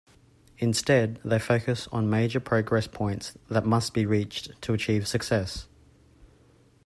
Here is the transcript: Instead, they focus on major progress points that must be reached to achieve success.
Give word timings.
Instead, 0.57 1.19
they 1.23 1.37
focus 1.37 1.85
on 1.91 2.09
major 2.09 2.39
progress 2.39 2.87
points 2.87 3.37
that 3.51 3.67
must 3.67 3.93
be 3.93 4.03
reached 4.03 4.59
to 4.59 4.73
achieve 4.73 5.07
success. 5.07 5.67